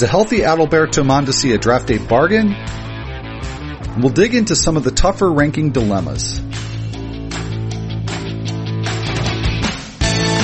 [0.00, 2.56] Is a healthy Adalberto Mondesi a draft day bargain?
[4.00, 6.40] We'll dig into some of the tougher ranking dilemmas.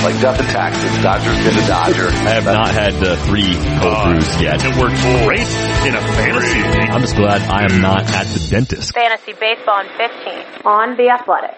[0.03, 1.01] like death and taxes.
[1.01, 2.07] Dodger's been a Dodger.
[2.07, 4.63] I have not had the three cold Uh, brews yet.
[4.63, 5.49] It worked great
[5.89, 6.91] in a fantasy league.
[6.91, 8.93] I'm just glad I am not at the dentist.
[8.93, 11.55] Fantasy Baseball in 15 on The Athletic.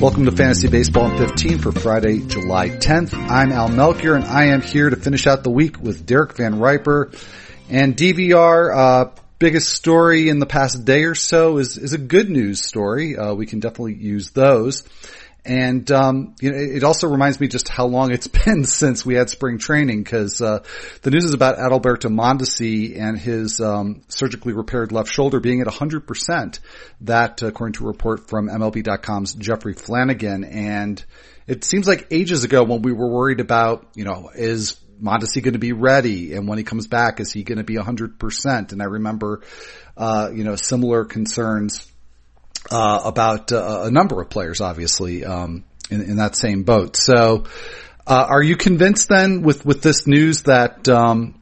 [0.00, 3.12] Welcome to Fantasy Baseball in 15 for Friday, July 10th.
[3.12, 6.58] I'm Al Melchior and I am here to finish out the week with Derek Van
[6.58, 7.10] Riper
[7.68, 8.74] and DVR.
[8.74, 13.18] Uh, biggest story in the past day or so is, is a good news story.
[13.18, 14.84] Uh, we can definitely use those.
[15.44, 19.14] And um, you know, it also reminds me just how long it's been since we
[19.14, 20.62] had spring training because uh,
[21.02, 25.66] the news is about Adalberto Mondesi and his um, surgically repaired left shoulder being at
[25.66, 26.60] 100%.
[27.02, 31.02] That, according to a report from MLB.com's Jeffrey Flanagan, and
[31.46, 35.54] it seems like ages ago when we were worried about, you know, is Mondesi going
[35.54, 36.34] to be ready?
[36.34, 38.72] And when he comes back, is he going to be 100%?
[38.72, 39.42] And I remember,
[39.96, 41.89] uh, you know, similar concerns
[42.70, 46.96] uh, about uh, a number of players, obviously, um, in, in, that same boat.
[46.96, 47.44] So,
[48.06, 51.40] uh, are you convinced then with with this news that um,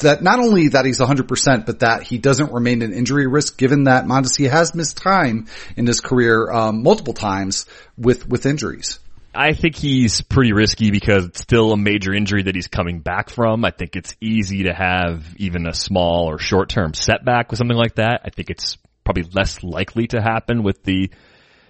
[0.00, 3.84] that not only that he's 100%, but that he doesn't remain an injury risk, given
[3.84, 5.46] that Mondesi has missed time
[5.76, 8.98] in his career um, multiple times with with injuries?
[9.36, 13.30] I think he's pretty risky because it's still a major injury that he's coming back
[13.30, 13.64] from.
[13.64, 17.76] I think it's easy to have even a small or short term setback with something
[17.76, 18.20] like that.
[18.24, 21.10] I think it's probably less likely to happen with the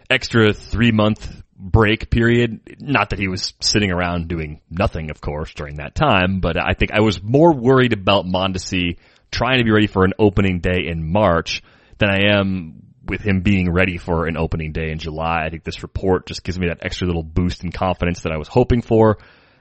[0.09, 2.77] extra three month break period.
[2.81, 6.75] Not that he was sitting around doing nothing, of course, during that time, but I
[6.75, 8.99] think I was more worried about Mondesi
[9.31, 11.63] trying to be ready for an opening day in March
[11.99, 15.45] than I am with him being ready for an opening day in July.
[15.45, 18.39] I think this report just gives me that extra little boost in confidence that I
[18.39, 19.19] was hoping for,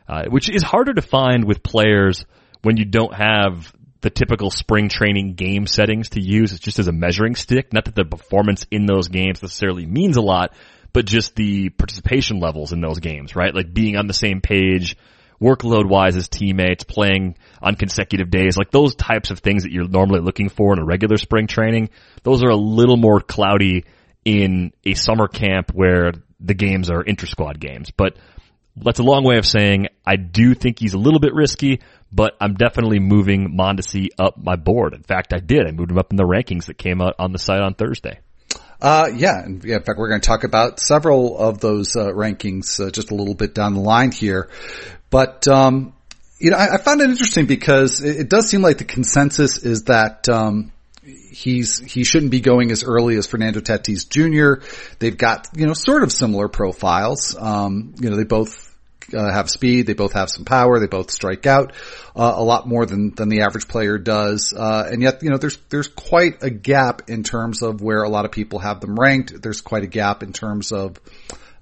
[0.07, 2.25] uh, which is harder to find with players
[2.61, 6.51] when you don't have the typical spring training game settings to use.
[6.51, 7.71] It's just as a measuring stick.
[7.71, 10.53] Not that the performance in those games necessarily means a lot,
[10.91, 13.55] but just the participation levels in those games, right?
[13.55, 14.97] Like being on the same page,
[15.41, 19.87] workload wise as teammates, playing on consecutive days, like those types of things that you're
[19.87, 21.89] normally looking for in a regular spring training.
[22.23, 23.85] Those are a little more cloudy
[24.25, 26.11] in a summer camp where
[26.41, 27.89] the games are inter squad games.
[27.95, 28.17] But
[28.75, 32.35] that's a long way of saying I do think he's a little bit risky, but
[32.39, 34.93] I'm definitely moving Mondesi up my board.
[34.93, 35.67] In fact, I did.
[35.67, 38.19] I moved him up in the rankings that came out on the site on Thursday.
[38.81, 42.07] Uh, yeah, and yeah, in fact, we're going to talk about several of those uh,
[42.07, 44.49] rankings uh, just a little bit down the line here.
[45.09, 45.93] But um,
[46.37, 49.57] you know, I, I, found it interesting because it, it, does seem like the consensus
[49.63, 50.72] is that um,
[51.05, 54.65] he's he shouldn't be going as early as Fernando Tatis Jr.
[54.99, 57.35] They've got you know sort of similar profiles.
[57.37, 58.73] Um, you know, they both
[59.13, 59.87] uh, have speed.
[59.87, 60.79] They both have some power.
[60.79, 61.73] They both strike out
[62.15, 64.53] uh, a lot more than than the average player does.
[64.53, 68.09] Uh, and yet, you know, there's there's quite a gap in terms of where a
[68.09, 69.41] lot of people have them ranked.
[69.41, 70.99] There's quite a gap in terms of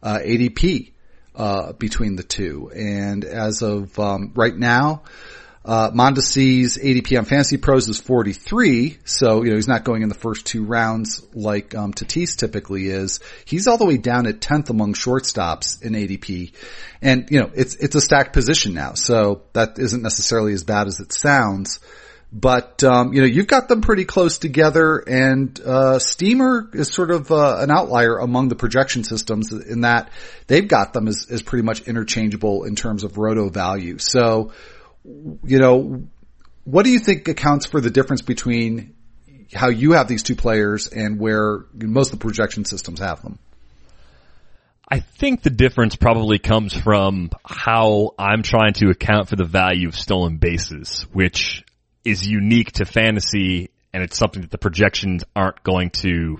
[0.03, 0.91] uh, ADP
[1.35, 2.71] uh, between the two.
[2.73, 5.03] And as of um, right now.
[5.63, 10.09] Uh, Mondesi's ADP on Fantasy Pros is 43, so, you know, he's not going in
[10.09, 13.19] the first two rounds like, um, Tatis typically is.
[13.45, 16.53] He's all the way down at 10th among shortstops in ADP.
[17.03, 20.87] And, you know, it's, it's a stacked position now, so that isn't necessarily as bad
[20.87, 21.79] as it sounds.
[22.33, 27.11] But, um, you know, you've got them pretty close together and, uh, Steamer is sort
[27.11, 30.09] of, uh, an outlier among the projection systems in that
[30.47, 33.99] they've got them as, as pretty much interchangeable in terms of roto value.
[33.99, 34.53] So,
[35.03, 36.03] you know,
[36.63, 38.95] what do you think accounts for the difference between
[39.53, 43.39] how you have these two players and where most of the projection systems have them?
[44.89, 49.87] I think the difference probably comes from how I'm trying to account for the value
[49.87, 51.63] of stolen bases, which
[52.03, 56.37] is unique to fantasy and it's something that the projections aren't going to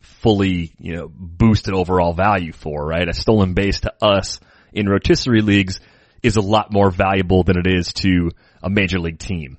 [0.00, 3.08] fully, you know, boost an overall value for, right?
[3.08, 4.40] A stolen base to us
[4.72, 5.80] in rotisserie leagues
[6.22, 8.30] is a lot more valuable than it is to
[8.62, 9.58] a major league team.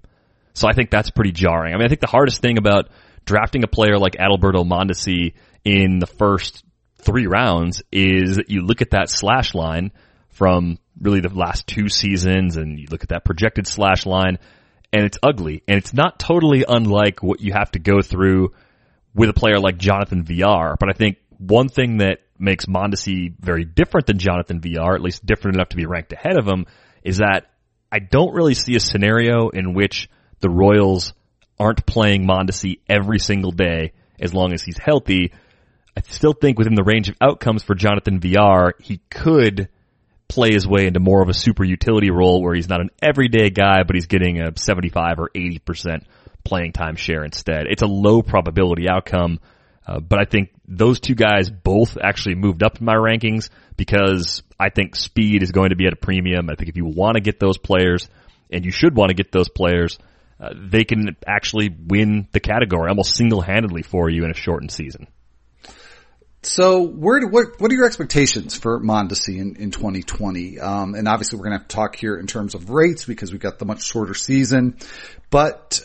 [0.53, 1.73] So I think that's pretty jarring.
[1.73, 2.89] I mean, I think the hardest thing about
[3.25, 5.33] drafting a player like Adalberto Mondesi
[5.63, 6.63] in the first
[6.97, 9.91] three rounds is that you look at that slash line
[10.29, 14.38] from really the last two seasons and you look at that projected slash line
[14.91, 18.51] and it's ugly and it's not totally unlike what you have to go through
[19.13, 20.75] with a player like Jonathan Villar.
[20.79, 25.25] But I think one thing that makes Mondesi very different than Jonathan Villar, at least
[25.25, 26.65] different enough to be ranked ahead of him,
[27.03, 27.50] is that
[27.91, 30.09] I don't really see a scenario in which
[30.39, 31.13] the Royals
[31.59, 35.33] aren't playing Mondesi every single day as long as he's healthy.
[35.97, 39.69] I still think within the range of outcomes for Jonathan Villar, he could
[40.27, 43.50] play his way into more of a super utility role where he's not an everyday
[43.50, 46.03] guy, but he's getting a 75 or 80%
[46.45, 47.65] playing time share instead.
[47.68, 49.39] It's a low probability outcome,
[49.85, 54.44] uh, but I think those two guys both actually moved up in my rankings because
[54.60, 56.50] I think speed is going to be at a premium.
[56.50, 58.07] I think if you want to get those players,
[58.51, 59.98] and you should want to get those players,
[60.39, 65.07] uh, they can actually win the category almost single-handedly for you in a shortened season.
[66.42, 70.60] So where do, what, what are your expectations for Mondesi in, in 2020?
[70.60, 73.31] Um, and obviously we're going to have to talk here in terms of rates because
[73.31, 74.77] we've got the much shorter season,
[75.30, 75.81] but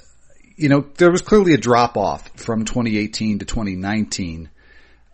[0.56, 4.48] you know, there was clearly a drop off from 2018 to 2019,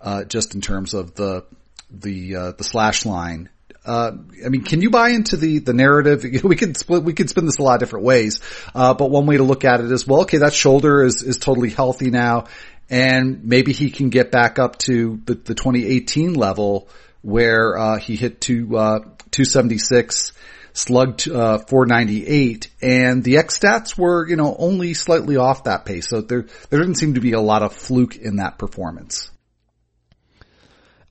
[0.00, 1.44] uh, just in terms of the,
[1.90, 3.48] the, uh, the slash line.
[3.84, 4.12] Uh,
[4.44, 6.24] I mean, can you buy into the, the narrative?
[6.44, 8.40] we could split, we could spin this a lot of different ways.
[8.74, 11.38] Uh, but one way to look at it is, well, okay, that shoulder is, is
[11.38, 12.46] totally healthy now
[12.90, 16.88] and maybe he can get back up to the, the 2018 level
[17.22, 18.98] where uh, he hit to uh,
[19.30, 20.32] 276,
[20.72, 26.08] slugged uh, 498, and the X stats were you know only slightly off that pace.
[26.08, 29.30] So there there didn't seem to be a lot of fluke in that performance.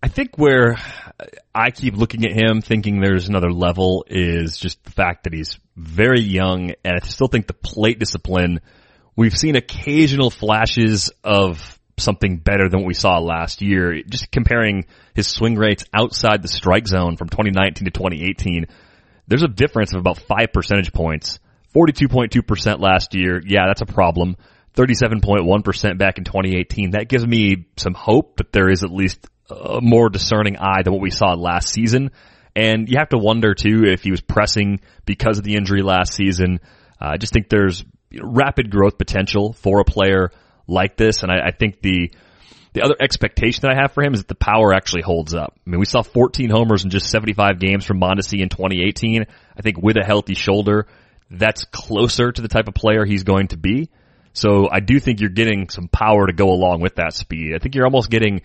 [0.02, 0.78] I think where
[1.54, 5.60] I keep looking at him thinking there's another level is just the fact that he's
[5.76, 8.62] very young and I still think the plate discipline
[9.20, 14.02] We've seen occasional flashes of something better than what we saw last year.
[14.04, 18.68] Just comparing his swing rates outside the strike zone from 2019 to 2018,
[19.28, 21.40] there's a difference of about five percentage points.
[21.76, 23.42] 42.2% last year.
[23.46, 24.38] Yeah, that's a problem.
[24.76, 26.92] 37.1% back in 2018.
[26.92, 30.94] That gives me some hope that there is at least a more discerning eye than
[30.94, 32.12] what we saw last season.
[32.56, 36.14] And you have to wonder too if he was pressing because of the injury last
[36.14, 36.60] season.
[37.02, 37.86] Uh, I just think there's
[38.22, 40.32] rapid growth potential for a player
[40.68, 41.24] like this.
[41.24, 42.12] And I, I think the,
[42.74, 45.54] the other expectation that I have for him is that the power actually holds up.
[45.66, 49.26] I mean, we saw 14 homers in just 75 games from Mondesi in 2018.
[49.58, 50.88] I think with a healthy shoulder,
[51.30, 53.90] that's closer to the type of player he's going to be.
[54.34, 57.56] So I do think you're getting some power to go along with that speed.
[57.56, 58.42] I think you're almost getting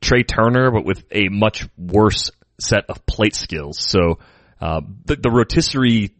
[0.00, 3.78] Trea Turner, but with a much worse set of plate skills.
[3.78, 4.18] So
[4.60, 6.14] uh, the, the rotisserie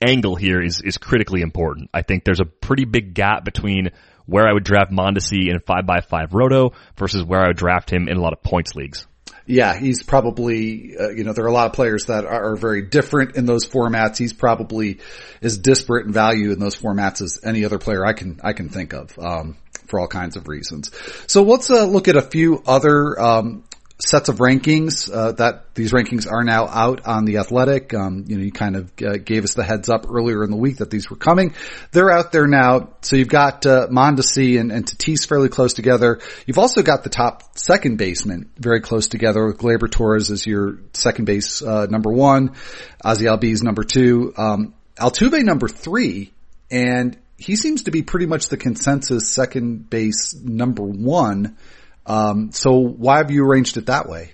[0.00, 1.90] angle here is is critically important.
[1.92, 3.90] I think there's a pretty big gap between
[4.26, 7.92] where I would draft Mondesi in five by five roto versus where I would draft
[7.92, 9.06] him in a lot of points leagues.
[9.50, 12.82] Yeah, he's probably, uh, you know, there are a lot of players that are, very
[12.82, 14.16] different in those formats.
[14.16, 15.00] He's probably
[15.42, 18.68] as disparate in value in those formats as any other player I can, I can
[18.68, 19.56] think of, um,
[19.88, 20.92] for all kinds of reasons.
[21.26, 23.64] So let's, uh, look at a few other, um,
[24.00, 27.92] sets of rankings uh, that these rankings are now out on the Athletic.
[27.94, 30.56] Um, you know, you kind of uh, gave us the heads up earlier in the
[30.56, 31.54] week that these were coming.
[31.92, 32.94] They're out there now.
[33.02, 36.20] So you've got uh, Mondesi and, and Tatis fairly close together.
[36.46, 40.78] You've also got the top second baseman very close together with Gleyber Torres as your
[40.94, 42.54] second base uh, number one,
[43.04, 46.32] Ozzie Albies number two, um, Altuve number three,
[46.70, 51.56] and he seems to be pretty much the consensus second base number one.
[52.10, 54.32] Um, so why have you arranged it that way?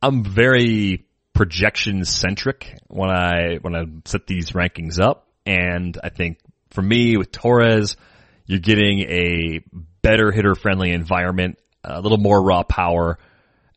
[0.00, 6.38] I'm very projection centric when I when I set these rankings up, and I think
[6.70, 7.98] for me with Torres,
[8.46, 9.60] you're getting a
[10.00, 13.18] better hitter friendly environment, a little more raw power.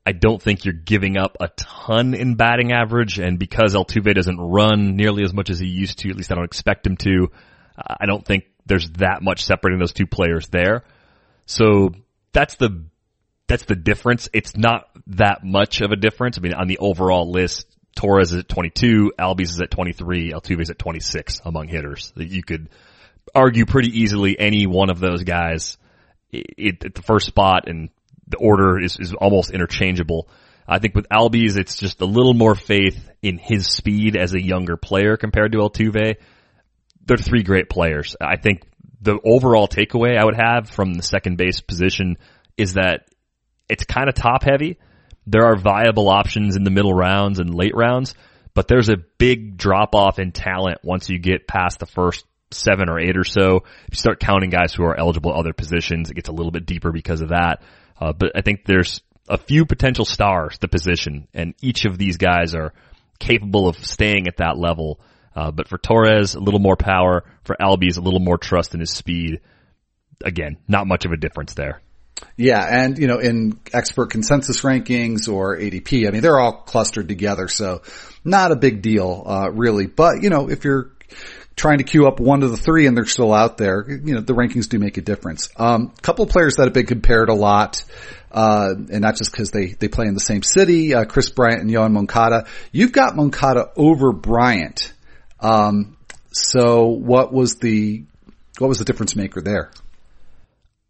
[0.05, 4.39] I don't think you're giving up a ton in batting average, and because Altuve doesn't
[4.39, 7.31] run nearly as much as he used to, at least I don't expect him to.
[7.75, 10.85] I don't think there's that much separating those two players there.
[11.47, 11.91] So
[12.38, 12.84] that's the
[13.48, 14.29] that's the difference.
[14.32, 16.38] It's not that much of a difference.
[16.38, 17.65] I mean, on the overall list,
[17.96, 22.13] Torres is at 22, Albies is at 23, Altuve is at 26 among hitters.
[22.15, 22.70] You could
[23.34, 25.77] argue pretty easily any one of those guys
[26.32, 27.89] at the first spot, and
[28.27, 30.29] the order is, is almost interchangeable.
[30.67, 34.44] I think with Albies, it's just a little more faith in his speed as a
[34.44, 36.17] younger player compared to Altuve.
[37.06, 38.15] They're three great players.
[38.22, 38.62] I think
[39.01, 42.17] the overall takeaway I would have from the second base position
[42.57, 43.07] is that
[43.69, 44.77] it's kind of top heavy.
[45.25, 48.15] There are viable options in the middle rounds and late rounds,
[48.53, 52.89] but there's a big drop off in talent once you get past the first seven
[52.89, 53.57] or eight or so.
[53.57, 56.65] If you start counting guys who are eligible other positions, it gets a little bit
[56.65, 57.61] deeper because of that.
[57.99, 62.17] Uh, but I think there's a few potential stars the position, and each of these
[62.17, 62.73] guys are
[63.19, 64.99] capable of staying at that level.
[65.38, 67.24] Uh, but for Torres, a little more power.
[67.44, 69.39] For Albies, a little more trust in his speed.
[70.25, 71.79] Again, not much of a difference there.
[72.36, 77.08] Yeah, and you know, in expert consensus rankings or ADP, I mean, they're all clustered
[77.08, 77.84] together, so
[78.24, 79.86] not a big deal, uh, really.
[79.86, 80.94] But you know, if you're
[81.56, 84.22] trying to queue up one of the three and they're still out there, you know,
[84.22, 85.50] the rankings do make a difference.
[85.58, 87.84] Um, couple of players that have been compared a lot,
[88.32, 91.62] uh, and not just because they, they play in the same city, uh, Kris Bryant
[91.62, 92.48] and Yoan Moncada.
[92.72, 94.94] You've got Moncada over Bryant.
[95.39, 95.98] Um,
[96.32, 98.03] so what was the,
[98.60, 99.72] what was the difference maker there?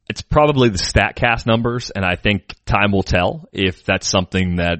[0.10, 4.80] It's probably the StatCast numbers, and I think time will tell if that's something that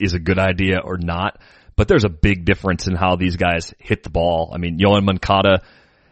[0.00, 1.40] is a good idea or not.
[1.76, 4.52] But there's a big difference in how these guys hit the ball.
[4.54, 5.62] I mean, Yoan Moncada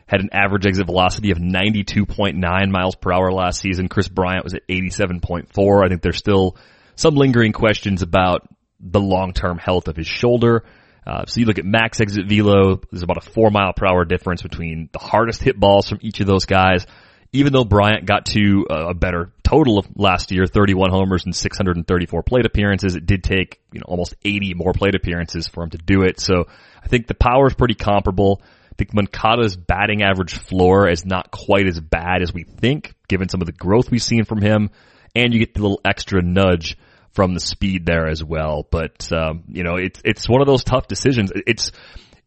[0.06, 3.88] had an average exit velocity of 92.9 miles per hour last season.
[3.88, 5.84] Kris Bryant was at 87.4.
[5.84, 6.56] I think there's still
[6.96, 10.64] some lingering questions about the long-term health of his shoulder.
[11.06, 14.04] Uh, so you look at max exit velo, there's about a four mile per hour
[14.04, 16.86] difference between the hardest hit balls from each of those guys.
[17.32, 22.22] Even though Bryant got to a better total of last year, 31 homers and 634
[22.22, 25.78] plate appearances, it did take, you know, almost 80 more plate appearances for him to
[25.78, 26.20] do it.
[26.20, 26.44] So
[26.82, 28.42] I think the power is pretty comparable.
[28.44, 33.30] I think Moncada's batting average floor is not quite as bad as we think, given
[33.30, 34.70] some of the growth we've seen from him.
[35.14, 36.76] And you get the little extra nudge
[37.12, 38.66] from the speed there as well.
[38.70, 41.30] But, um, you know, it's, it's one of those tough decisions.
[41.46, 41.72] It's,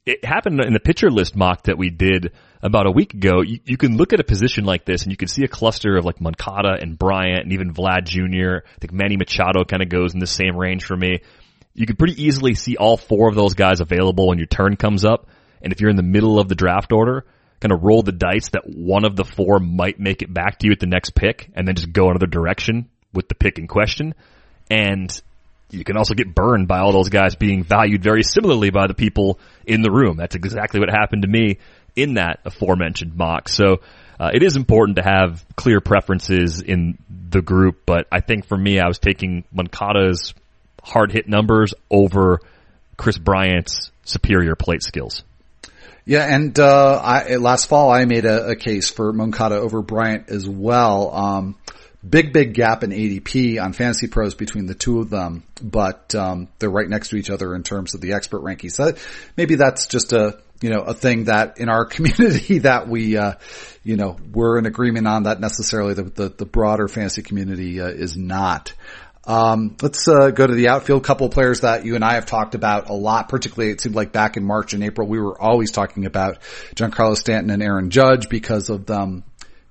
[0.05, 3.41] it happened in the pitcher list mock that we did about a week ago.
[3.41, 5.97] You, you, can look at a position like this and you can see a cluster
[5.97, 8.67] of like Moncada and Bryant and even Vlad Jr.
[8.67, 11.21] I think Manny Machado kind of goes in the same range for me.
[11.73, 15.03] You could pretty easily see all four of those guys available when your turn comes
[15.03, 15.27] up.
[15.61, 17.25] And if you're in the middle of the draft order,
[17.59, 20.67] kind of roll the dice that one of the four might make it back to
[20.67, 23.67] you at the next pick and then just go another direction with the pick in
[23.67, 24.13] question.
[24.69, 25.09] And
[25.69, 28.93] you can also get burned by all those guys being valued very similarly by the
[28.93, 30.17] people in the room.
[30.17, 31.57] That's exactly what happened to me
[31.95, 33.49] in that aforementioned mock.
[33.49, 33.81] So
[34.19, 36.97] uh, it is important to have clear preferences in
[37.29, 40.33] the group, but I think for me, I was taking Moncada's
[40.83, 42.39] hard hit numbers over
[42.97, 45.23] Kris Bryant's superior plate skills.
[46.05, 50.29] Yeah, and uh, I, last fall I made a, a, case for Moncada over Bryant
[50.29, 51.13] as well.
[51.13, 51.55] Um,
[52.07, 56.47] big, big gap in ADP on Fantasy Pros between the two of them, but um,
[56.59, 58.73] they're right next to each other in terms of the expert rankings.
[58.73, 58.93] So
[59.37, 63.33] maybe that's just a you know a thing that in our community that we uh,
[63.83, 67.87] you know we're in agreement on that necessarily the the, the broader fantasy community uh,
[67.87, 68.73] is not.
[69.27, 71.03] Um, let's uh, go to the outfield.
[71.03, 73.27] Couple players that you and I have talked about a lot.
[73.27, 76.41] Particularly, it seemed like back in March and April, we were always talking about
[76.75, 79.23] Giancarlo Stanton and Aaron Judge because of them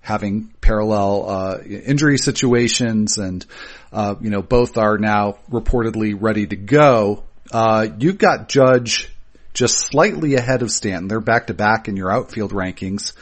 [0.05, 3.45] having parallel uh, injury situations, and
[3.93, 7.25] uh, you know both are now reportedly ready to go.
[7.51, 9.11] Uh, you've got Judge
[9.55, 11.09] just slightly ahead of Stanton.
[11.09, 13.15] They're back to back in your outfield rankings,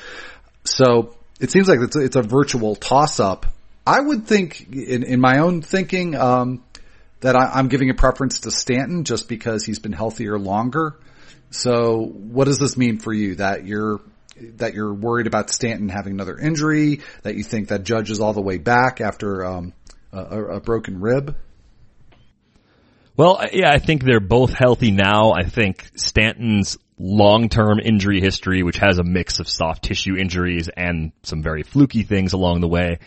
[0.65, 3.47] so it seems like it's a, it's a virtual toss up.
[3.87, 6.63] I would think, in, in my own thinking, um,
[7.21, 10.97] that I, I'm giving a preference to Stanton just because he's been healthier longer.
[11.51, 13.37] So, what does this mean for you?
[13.37, 14.01] That you're
[14.41, 18.33] that you're worried about Stanton having another injury, that you think that Judge is all
[18.33, 19.73] the way back after um,
[20.13, 21.37] a, a, broken rib?
[23.17, 25.33] Well, yeah, I think they're both healthy now.
[25.33, 31.13] I think Stanton's long-term injury history, which has a mix of soft tissue injuries and
[31.23, 32.99] some very fluky things along the way,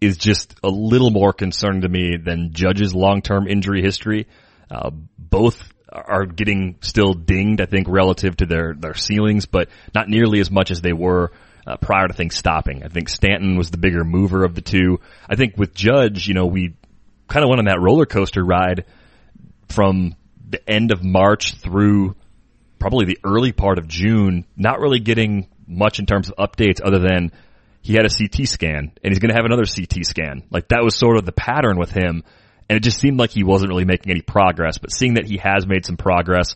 [0.00, 4.26] is just a little more concerning to me than Judge's long-term injury history.
[4.70, 10.08] Uh, both are getting still dinged, I think, relative to their, their ceilings, but not
[10.08, 11.30] nearly as much as they were
[11.66, 12.82] uh, prior to things stopping.
[12.82, 15.00] I think Stanton was the bigger mover of the two.
[15.28, 16.74] I think with Judge, you know, we
[17.28, 18.84] kind of went on that roller coaster ride
[19.68, 20.14] from
[20.48, 22.16] the end of March through
[22.78, 26.98] probably the early part of June, not really getting much in terms of updates other
[26.98, 27.32] than
[27.80, 30.42] he had a CT scan and he's going to have another CT scan.
[30.50, 32.24] Like that was sort of the pattern with him.
[32.68, 34.78] And it just seemed like he wasn't really making any progress.
[34.78, 36.54] But seeing that he has made some progress,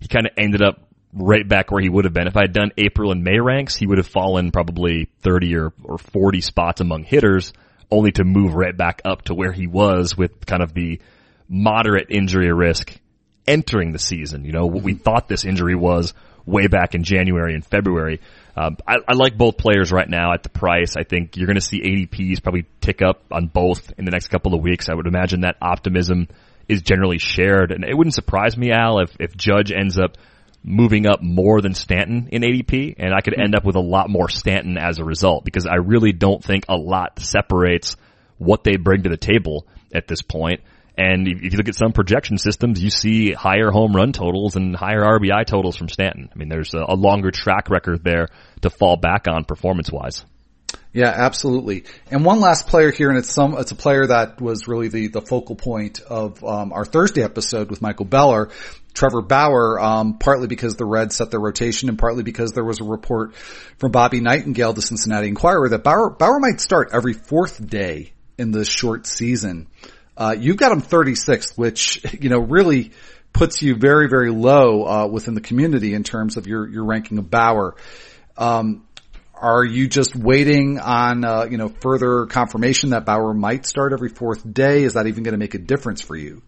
[0.00, 0.80] he kind of ended up
[1.12, 2.26] right back where he would have been.
[2.26, 5.72] If I had done April and May ranks, he would have fallen probably 30 or,
[5.84, 7.52] or 40 spots among hitters,
[7.90, 11.00] only to move right back up to where he was with kind of the
[11.48, 12.98] moderate injury risk
[13.46, 14.44] entering the season.
[14.44, 16.14] You know, what we thought this injury was
[16.46, 18.20] way back in January and February.
[18.54, 20.94] Um, I, I, like both players right now at the price.
[20.96, 24.28] I think you're going to see ADPs probably tick up on both in the next
[24.28, 24.90] couple of weeks.
[24.90, 26.28] I would imagine that optimism
[26.68, 30.18] is generally shared, and it wouldn't surprise me, Al, if if Judge ends up
[30.64, 34.10] moving up more than Stanton in ADP, and I could end up with a lot
[34.10, 37.96] more Stanton as a result because I really don't think a lot separates
[38.38, 40.60] what they bring to the table at this point.
[40.96, 44.76] And if you look at some projection systems, you see higher home run totals and
[44.76, 46.28] higher RBI totals from Stanton.
[46.32, 48.28] I mean, there's a, a longer track record there
[48.60, 50.24] to fall back on performance wise.
[50.92, 51.84] Yeah, absolutely.
[52.10, 55.08] And one last player here, and it's some, it's a player that was really the,
[55.08, 58.50] the focal point of, um, our Thursday episode with Michael Beller.
[58.94, 62.80] Trevor Bauer, um, partly because the Reds set their rotation and partly because there was
[62.80, 63.34] a report
[63.78, 68.50] from Bobby Nightengale, the Cincinnati Enquirer, that Bauer, Bauer might start every fourth day in
[68.50, 69.68] this short season.
[70.16, 72.92] Uh, you've got him 36th, which, you know, really
[73.32, 77.18] puts you very, very low, uh, within the community in terms of your, your ranking
[77.18, 77.76] of Bauer.
[78.36, 78.86] Um,
[79.34, 84.08] are you just waiting on, uh, you know, further confirmation that Bauer might start every
[84.08, 84.84] fourth day?
[84.84, 86.42] Is that even going to make a difference for you?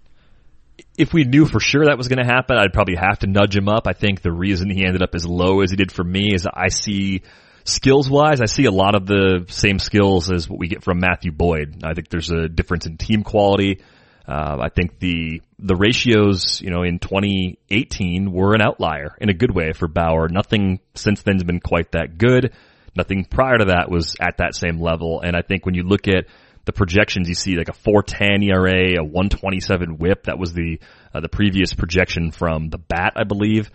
[0.97, 3.57] If we knew for sure that was going to happen, I'd probably have to nudge
[3.57, 3.89] him up.
[3.89, 6.47] I think the reason he ended up as low as he did for me is
[6.47, 7.23] I see
[7.65, 11.01] skills wise, I see a lot of the same skills as what we get from
[11.01, 11.83] Matthew Boyd.
[11.85, 13.81] I think there's a difference in team quality.
[14.27, 19.35] Uh, I think the the ratios, you know, in 2018 were an outlier in a
[19.35, 20.29] good way for Bauer.
[20.29, 22.55] Nothing since then has been quite that good.
[22.97, 25.21] Nothing prior to that was at that same level.
[25.21, 26.27] And I think when you look at
[26.65, 30.25] the projections, you see like a 410 ERA, a 127 WHIP.
[30.25, 30.81] That was the
[31.13, 33.71] uh, the previous projection from the bat, I believe.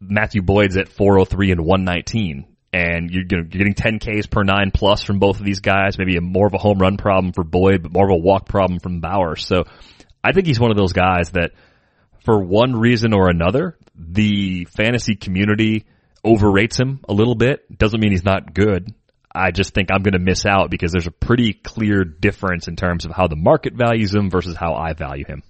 [0.00, 5.18] Matthew Boyd's at 403 and 119 and you're, getting 10 Ks per nine plus from
[5.18, 5.98] both of these guys.
[5.98, 8.48] Maybe a more of a home run problem for Boyd, but more of a walk
[8.48, 9.36] problem from Bauer.
[9.36, 9.64] So
[10.24, 11.52] I think he's one of those guys that
[12.24, 15.84] for one reason or another, the fantasy community
[16.24, 17.66] overrates him a little bit.
[17.76, 18.94] Doesn't mean he's not good.
[19.34, 22.76] I just think I'm going to miss out because there's a pretty clear difference in
[22.76, 25.42] terms of how the market values him versus how I value him.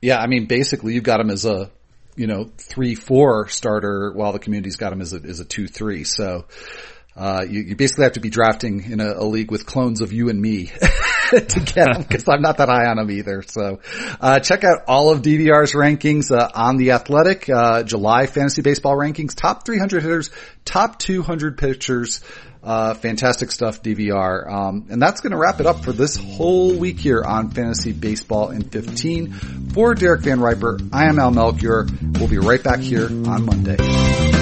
[0.00, 1.70] Yeah, I mean, basically, you've got him as a
[2.16, 5.66] you know three four starter, while the community's got him as a as a two
[5.66, 6.04] three.
[6.04, 6.46] So
[7.16, 10.12] uh, you, you, basically have to be drafting in a, a league with clones of
[10.12, 10.70] you and me
[11.48, 13.42] to get them because I'm not that high on them either.
[13.42, 13.80] So
[14.20, 18.96] uh, check out all of DVR's rankings uh, on the Athletic uh, July fantasy baseball
[18.96, 20.30] rankings, top 300 hitters,
[20.64, 22.20] top 200 pitchers.
[22.62, 24.48] Uh, fantastic stuff, DVR.
[24.48, 27.92] Um, and that's going to wrap it up for this whole week here on Fantasy
[27.92, 29.32] Baseball in 15.
[29.72, 31.88] For Derek Van Riper, I am Al Melchior.
[32.20, 34.41] We'll be right back here on Monday.